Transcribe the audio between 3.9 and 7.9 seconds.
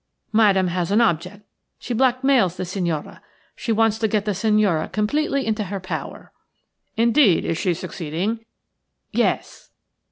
to get the signora completely into her power." "Indeed! Is she